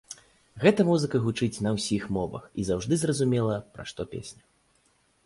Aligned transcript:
Гэта 0.63 0.85
музыка 0.87 1.19
гучыць 1.25 1.61
на 1.65 1.73
ўсіх 1.75 2.07
мовах 2.17 2.47
і 2.63 2.65
заўжды 2.71 2.93
зразумела, 3.03 3.61
пра 3.77 3.83
што 3.93 4.01
песня. 4.15 4.43